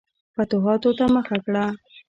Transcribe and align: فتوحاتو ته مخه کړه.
فتوحاتو 0.35 0.89
ته 0.97 1.05
مخه 1.15 1.37
کړه. 1.45 1.65